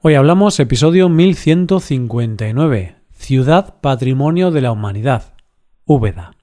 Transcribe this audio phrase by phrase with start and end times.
[0.00, 5.34] Hoy hablamos episodio 1159, Ciudad Patrimonio de la Humanidad,
[5.86, 6.36] Úbeda.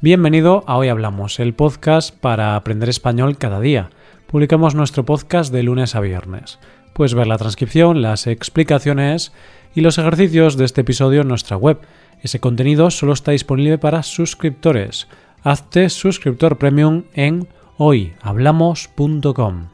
[0.00, 3.90] Bienvenido a Hoy Hablamos, el podcast para aprender español cada día.
[4.26, 6.58] Publicamos nuestro podcast de lunes a viernes.
[6.94, 9.34] Puedes ver la transcripción, las explicaciones
[9.74, 11.80] y los ejercicios de este episodio en nuestra web
[12.22, 15.08] ese contenido solo está disponible para suscriptores.
[15.42, 19.68] Hazte suscriptor premium en hoyhablamos.com.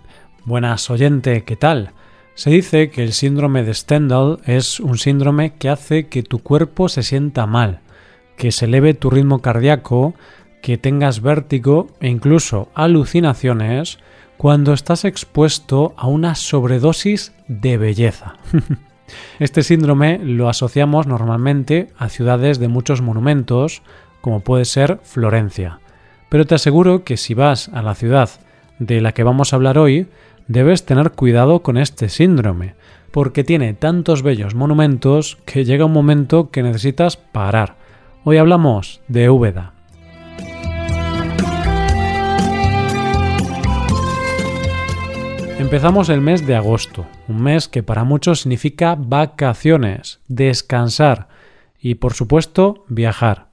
[0.45, 1.93] Buenas oyente, ¿qué tal?
[2.35, 6.89] Se dice que el síndrome de Stendhal es un síndrome que hace que tu cuerpo
[6.89, 7.81] se sienta mal,
[8.37, 10.15] que se eleve tu ritmo cardíaco,
[10.63, 13.99] que tengas vértigo e incluso alucinaciones
[14.39, 18.37] cuando estás expuesto a una sobredosis de belleza.
[19.39, 23.83] Este síndrome lo asociamos normalmente a ciudades de muchos monumentos,
[24.21, 25.81] como puede ser Florencia.
[26.29, 28.31] Pero te aseguro que si vas a la ciudad
[28.79, 30.09] de la que vamos a hablar hoy,
[30.47, 32.75] debes tener cuidado con este síndrome,
[33.11, 37.77] porque tiene tantos bellos monumentos que llega un momento que necesitas parar.
[38.25, 39.78] Hoy hablamos de Úbeda.
[45.59, 51.27] Empezamos el mes de agosto, un mes que para muchos significa vacaciones, descansar
[51.81, 53.49] y por supuesto viajar.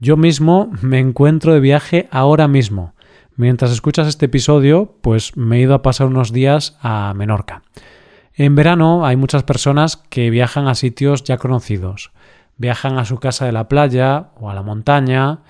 [0.00, 2.94] Yo mismo me encuentro de viaje ahora mismo.
[3.36, 7.62] Mientras escuchas este episodio, pues me he ido a pasar unos días a Menorca.
[8.34, 12.10] En verano hay muchas personas que viajan a sitios ya conocidos.
[12.56, 15.42] Viajan a su casa de la playa o a la montaña,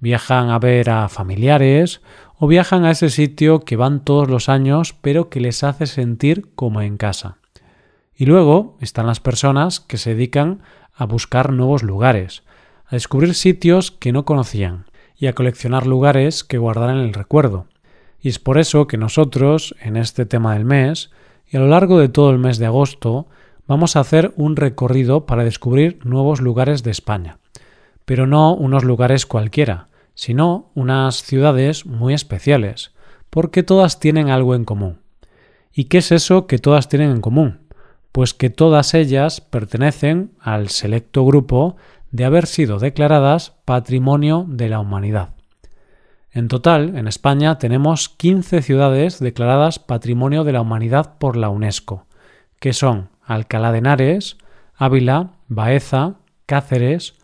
[0.00, 2.00] viajan a ver a familiares
[2.38, 6.48] o viajan a ese sitio que van todos los años pero que les hace sentir
[6.54, 7.38] como en casa.
[8.16, 10.62] Y luego están las personas que se dedican
[10.94, 12.42] a buscar nuevos lugares,
[12.86, 17.66] a descubrir sitios que no conocían y a coleccionar lugares que guardarán el recuerdo.
[18.20, 21.10] Y es por eso que nosotros, en este tema del mes,
[21.46, 23.26] y a lo largo de todo el mes de agosto,
[23.66, 27.38] vamos a hacer un recorrido para descubrir nuevos lugares de España.
[28.04, 32.92] Pero no unos lugares cualquiera, sino unas ciudades muy especiales,
[33.30, 35.00] porque todas tienen algo en común.
[35.72, 37.60] ¿Y qué es eso que todas tienen en común?
[38.12, 41.76] Pues que todas ellas pertenecen al selecto grupo
[42.12, 45.30] de haber sido declaradas Patrimonio de la Humanidad.
[46.30, 52.06] En total, en España tenemos 15 ciudades declaradas Patrimonio de la Humanidad por la UNESCO,
[52.60, 54.36] que son Alcalá de Henares,
[54.76, 56.14] Ávila, Baeza,
[56.46, 57.14] Cáceres,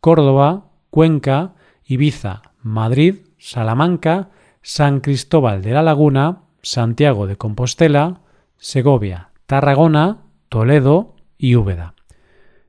[0.00, 1.54] Córdoba, Cuenca,
[1.90, 4.28] Ibiza, Madrid, Salamanca,
[4.62, 8.20] San Cristóbal de la Laguna, Santiago de Compostela,
[8.58, 10.18] Segovia, Tarragona,
[10.48, 11.94] Toledo y Úbeda.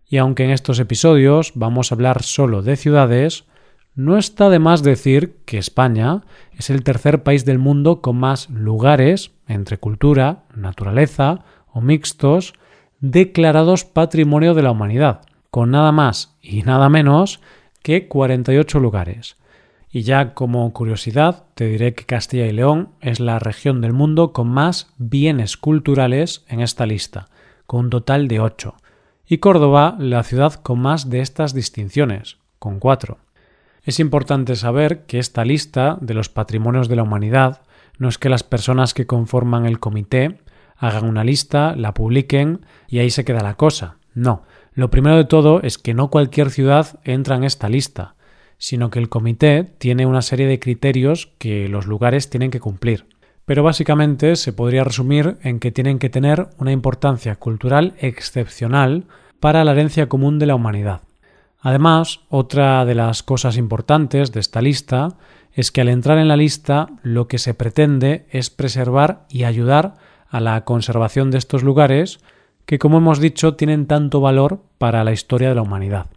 [0.09, 3.45] Y aunque en estos episodios vamos a hablar solo de ciudades,
[3.93, 6.23] no está de más decir que España
[6.57, 12.55] es el tercer país del mundo con más lugares, entre cultura, naturaleza o mixtos,
[12.99, 15.21] declarados Patrimonio de la Humanidad,
[15.51, 17.39] con nada más y nada menos
[17.81, 19.37] que 48 lugares.
[19.89, 24.31] Y ya como curiosidad, te diré que Castilla y León es la región del mundo
[24.31, 27.27] con más bienes culturales en esta lista,
[27.65, 28.75] con un total de 8.
[29.27, 33.17] Y Córdoba, la ciudad con más de estas distinciones, con 4.
[33.83, 37.61] Es importante saber que esta lista de los patrimonios de la humanidad
[37.97, 40.39] no es que las personas que conforman el comité
[40.77, 43.97] hagan una lista, la publiquen y ahí se queda la cosa.
[44.13, 44.43] No,
[44.73, 48.15] lo primero de todo es que no cualquier ciudad entra en esta lista,
[48.57, 53.07] sino que el comité tiene una serie de criterios que los lugares tienen que cumplir.
[53.45, 59.05] Pero básicamente se podría resumir en que tienen que tener una importancia cultural excepcional
[59.39, 61.01] para la herencia común de la humanidad.
[61.59, 65.09] Además, otra de las cosas importantes de esta lista
[65.53, 69.95] es que al entrar en la lista lo que se pretende es preservar y ayudar
[70.29, 72.19] a la conservación de estos lugares
[72.65, 76.07] que, como hemos dicho, tienen tanto valor para la historia de la humanidad.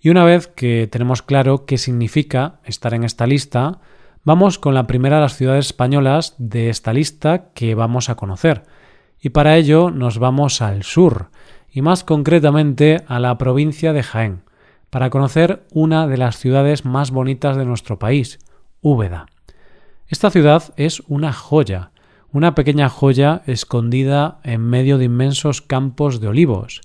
[0.00, 3.80] Y una vez que tenemos claro qué significa estar en esta lista,
[4.24, 8.64] vamos con la primera de las ciudades españolas de esta lista que vamos a conocer.
[9.20, 11.30] Y para ello nos vamos al sur,
[11.70, 14.42] y más concretamente a la provincia de Jaén,
[14.90, 18.38] para conocer una de las ciudades más bonitas de nuestro país,
[18.80, 19.26] Úbeda.
[20.08, 21.90] Esta ciudad es una joya,
[22.36, 26.82] una pequeña joya escondida en medio de inmensos campos de olivos.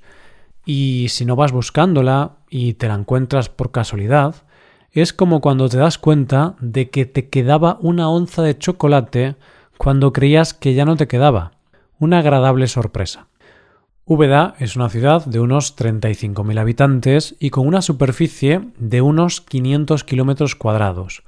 [0.66, 4.34] Y si no vas buscándola y te la encuentras por casualidad,
[4.94, 9.36] es como cuando te das cuenta de que te quedaba una onza de chocolate
[9.78, 11.52] cuando creías que ya no te quedaba.
[12.00, 13.28] Una agradable sorpresa.
[14.06, 20.06] Úbeda es una ciudad de unos 35.000 habitantes y con una superficie de unos 500
[20.06, 21.24] kilómetros cuadrados,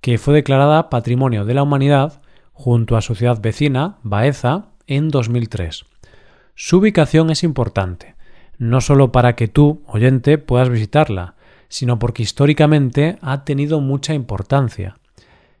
[0.00, 2.22] que fue declarada Patrimonio de la Humanidad
[2.58, 5.84] junto a su ciudad vecina, Baeza, en 2003.
[6.56, 8.16] Su ubicación es importante,
[8.58, 11.36] no solo para que tú, oyente, puedas visitarla,
[11.68, 14.98] sino porque históricamente ha tenido mucha importancia.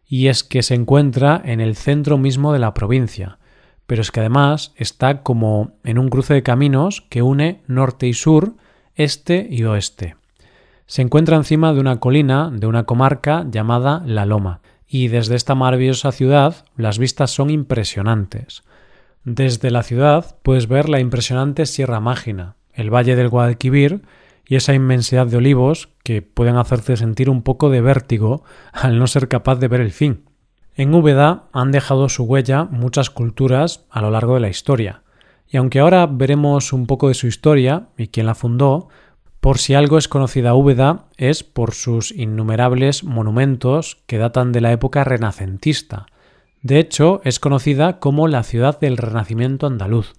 [0.08, 3.38] Y es que se encuentra en el centro mismo de la provincia,
[3.86, 8.12] pero es que además está como en un cruce de caminos que une norte y
[8.12, 8.54] sur,
[8.96, 10.16] este y oeste.
[10.86, 15.54] Se encuentra encima de una colina de una comarca llamada La Loma, y desde esta
[15.54, 18.62] maravillosa ciudad las vistas son impresionantes.
[19.24, 24.02] Desde la ciudad puedes ver la impresionante Sierra Mágina, el Valle del Guadalquivir
[24.46, 28.42] y esa inmensidad de olivos que pueden hacerte sentir un poco de vértigo
[28.72, 30.24] al no ser capaz de ver el fin.
[30.74, 35.02] En Úbeda han dejado su huella muchas culturas a lo largo de la historia,
[35.50, 38.88] y aunque ahora veremos un poco de su historia y quién la fundó,
[39.40, 44.72] por si algo es conocida Úbeda es por sus innumerables monumentos que datan de la
[44.72, 46.06] época renacentista.
[46.62, 50.14] De hecho, es conocida como la ciudad del Renacimiento andaluz.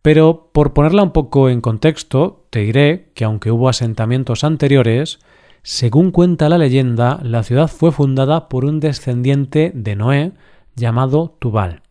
[0.00, 5.18] Pero por ponerla un poco en contexto, te diré que aunque hubo asentamientos anteriores,
[5.62, 10.32] según cuenta la leyenda, la ciudad fue fundada por un descendiente de Noé
[10.74, 11.82] llamado Tubal.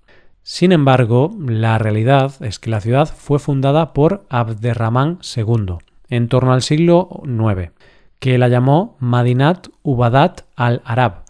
[0.41, 5.77] Sin embargo, la realidad es que la ciudad fue fundada por Abderramán II
[6.09, 7.71] en torno al siglo IX,
[8.19, 11.23] que la llamó Madinat Ubadat al-Arab,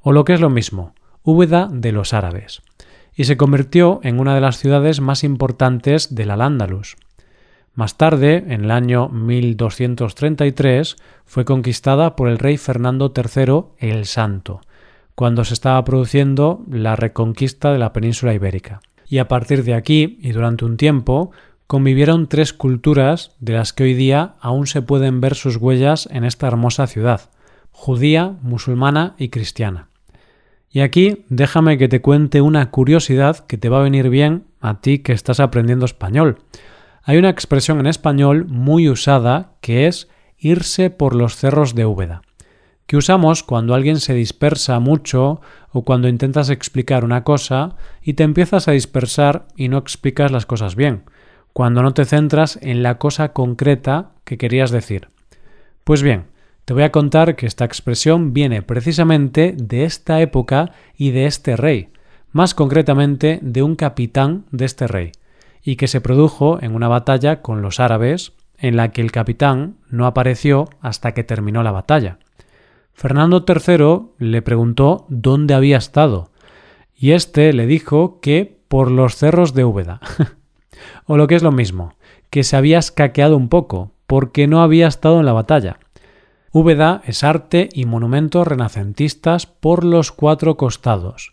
[0.00, 2.62] o lo que es lo mismo, Úbeda de los árabes
[3.14, 6.96] y se convirtió en una de las ciudades más importantes del Al-Ándalus.
[7.74, 14.60] Más tarde, en el año 1233, fue conquistada por el rey Fernando III el Santo,
[15.14, 18.80] cuando se estaba produciendo la reconquista de la península ibérica.
[19.06, 21.32] Y a partir de aquí, y durante un tiempo,
[21.72, 26.24] convivieron tres culturas de las que hoy día aún se pueden ver sus huellas en
[26.24, 27.30] esta hermosa ciudad,
[27.70, 29.88] judía, musulmana y cristiana.
[30.68, 34.82] Y aquí déjame que te cuente una curiosidad que te va a venir bien a
[34.82, 36.40] ti que estás aprendiendo español.
[37.04, 42.20] Hay una expresión en español muy usada que es irse por los cerros de Úbeda,
[42.84, 45.40] que usamos cuando alguien se dispersa mucho
[45.70, 50.44] o cuando intentas explicar una cosa y te empiezas a dispersar y no explicas las
[50.44, 51.04] cosas bien,
[51.52, 55.08] cuando no te centras en la cosa concreta que querías decir.
[55.84, 56.24] Pues bien,
[56.64, 61.56] te voy a contar que esta expresión viene precisamente de esta época y de este
[61.56, 61.88] rey,
[62.30, 65.12] más concretamente de un capitán de este rey,
[65.62, 69.76] y que se produjo en una batalla con los árabes, en la que el capitán
[69.90, 72.18] no apareció hasta que terminó la batalla.
[72.92, 76.30] Fernando III le preguntó dónde había estado,
[76.94, 80.00] y éste le dijo que por los cerros de Úbeda.
[81.06, 81.94] o lo que es lo mismo,
[82.30, 85.78] que se había escaqueado un poco, porque no había estado en la batalla.
[86.52, 91.30] Úbeda es arte y monumentos renacentistas por los cuatro costados,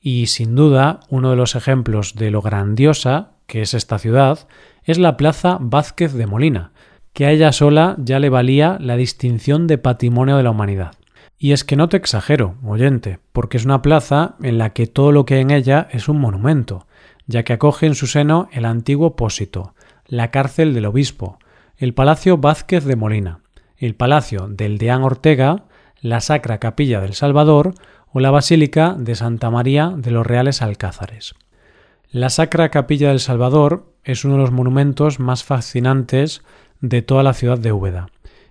[0.00, 4.46] y sin duda uno de los ejemplos de lo grandiosa que es esta ciudad
[4.84, 6.70] es la Plaza Vázquez de Molina,
[7.12, 10.92] que a ella sola ya le valía la distinción de Patrimonio de la Humanidad.
[11.36, 15.10] Y es que no te exagero, oyente, porque es una plaza en la que todo
[15.10, 16.86] lo que hay en ella es un monumento,
[17.30, 19.74] ya que acoge en su seno el antiguo Pósito,
[20.06, 21.38] la cárcel del obispo,
[21.76, 23.40] el Palacio Vázquez de Molina,
[23.76, 25.64] el Palacio del Deán Ortega,
[26.00, 27.74] la Sacra Capilla del Salvador
[28.12, 31.34] o la Basílica de Santa María de los Reales Alcázares.
[32.10, 36.42] La Sacra Capilla del Salvador es uno de los monumentos más fascinantes
[36.80, 38.08] de toda la ciudad de Úbeda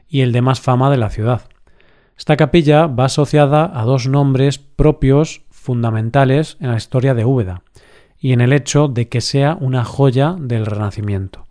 [0.07, 1.41] y el de más fama de la ciudad.
[2.17, 7.63] Esta capilla va asociada a dos nombres propios fundamentales en la historia de Úbeda
[8.19, 11.45] y en el hecho de que sea una joya del Renacimiento.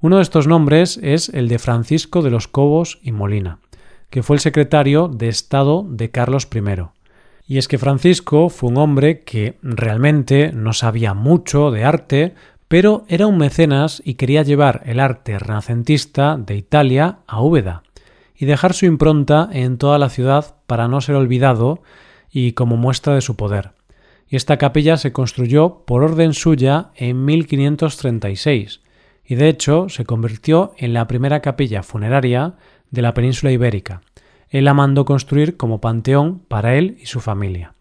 [0.00, 3.58] Uno de estos nombres es el de Francisco de los Cobos y Molina,
[4.10, 6.60] que fue el secretario de Estado de Carlos I.
[7.48, 12.34] Y es que Francisco fue un hombre que realmente no sabía mucho de arte,
[12.68, 17.82] pero era un mecenas y quería llevar el arte renacentista de Italia a Úbeda
[18.36, 21.80] y dejar su impronta en toda la ciudad para no ser olvidado
[22.30, 23.75] y como muestra de su poder.
[24.28, 28.80] Y esta capilla se construyó por orden suya en 1536
[29.24, 32.54] y de hecho se convirtió en la primera capilla funeraria
[32.90, 34.02] de la península ibérica.
[34.48, 37.74] Él la mandó construir como panteón para él y su familia.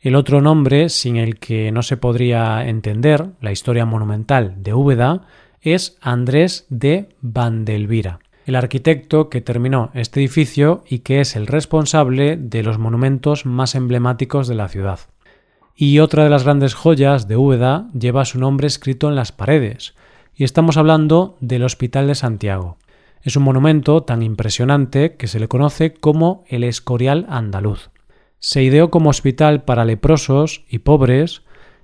[0.00, 5.28] El otro nombre sin el que no se podría entender la historia monumental de Úbeda
[5.60, 12.36] es Andrés de Vandelvira, el arquitecto que terminó este edificio y que es el responsable
[12.36, 14.98] de los monumentos más emblemáticos de la ciudad.
[15.74, 19.94] Y otra de las grandes joyas de Úbeda lleva su nombre escrito en las paredes,
[20.34, 22.76] y estamos hablando del Hospital de Santiago.
[23.22, 27.90] Es un monumento tan impresionante que se le conoce como el Escorial Andaluz.
[28.38, 31.42] Se ideó como hospital para leprosos y pobres,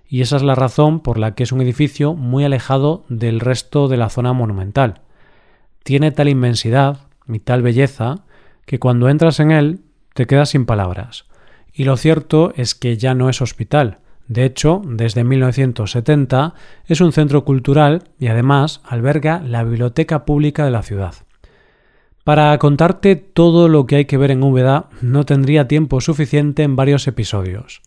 [0.09, 3.88] y esa es la razón por la que es un edificio muy alejado del resto
[3.88, 5.02] de la zona monumental.
[5.85, 8.25] Tiene tal inmensidad y tal belleza
[8.66, 9.80] que cuando entras en él
[10.14, 11.27] te quedas sin palabras.
[11.78, 13.99] Y lo cierto es que ya no es hospital.
[14.26, 16.54] De hecho, desde 1970
[16.87, 21.14] es un centro cultural y además alberga la biblioteca pública de la ciudad.
[22.25, 26.75] Para contarte todo lo que hay que ver en Úbeda no tendría tiempo suficiente en
[26.75, 27.80] varios episodios,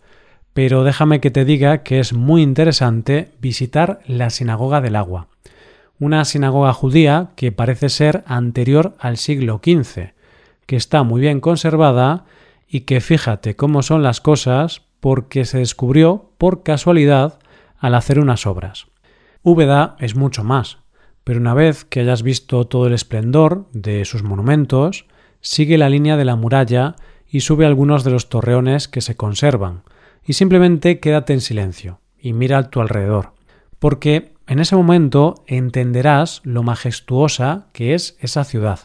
[0.54, 5.28] pero déjame que te diga que es muy interesante visitar la Sinagoga del Agua,
[6.00, 10.14] una sinagoga judía que parece ser anterior al siglo XV,
[10.66, 12.24] que está muy bien conservada
[12.74, 17.38] y que fíjate cómo son las cosas porque se descubrió por casualidad
[17.78, 18.88] al hacer unas obras.
[19.44, 20.78] Úbeda es mucho más,
[21.26, 25.06] pero una vez que hayas visto todo el esplendor de sus monumentos,
[25.42, 26.96] sigue la línea de la muralla
[27.28, 29.84] y sube algunos de los torreones que se conservan,
[30.24, 33.34] y simplemente quédate en silencio y mira a tu alrededor,
[33.80, 38.80] porque en ese momento entenderás lo majestuosa que es esa ciudad.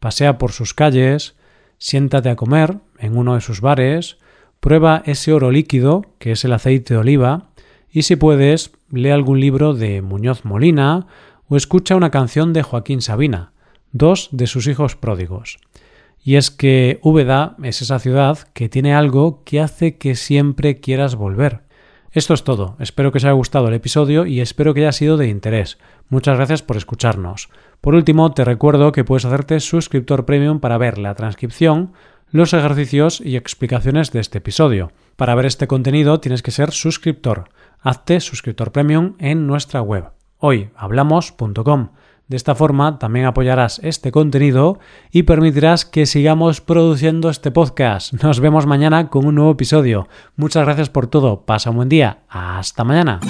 [0.00, 1.36] Pasea por sus calles,
[1.80, 4.18] siéntate a comer en uno de sus bares,
[4.60, 7.48] prueba ese oro líquido, que es el aceite de oliva,
[7.90, 11.08] y si puedes, lee algún libro de Muñoz Molina
[11.48, 13.52] o escucha una canción de Joaquín Sabina,
[13.90, 15.58] dos de sus hijos pródigos.
[16.22, 21.16] Y es que Úbeda es esa ciudad que tiene algo que hace que siempre quieras
[21.16, 21.62] volver.
[22.12, 22.76] Esto es todo.
[22.78, 25.78] Espero que os haya gustado el episodio y espero que haya sido de interés.
[26.08, 27.48] Muchas gracias por escucharnos.
[27.80, 31.92] Por último, te recuerdo que puedes hacerte suscriptor premium para ver la transcripción,
[32.30, 34.92] los ejercicios y explicaciones de este episodio.
[35.16, 37.48] Para ver este contenido tienes que ser suscriptor.
[37.80, 40.10] Hazte suscriptor premium en nuestra web
[40.40, 41.90] hoyhablamos.com.
[42.28, 44.78] De esta forma también apoyarás este contenido
[45.10, 48.12] y permitirás que sigamos produciendo este podcast.
[48.22, 50.08] Nos vemos mañana con un nuevo episodio.
[50.36, 51.44] Muchas gracias por todo.
[51.44, 52.18] Pasa un buen día.
[52.28, 53.20] Hasta mañana.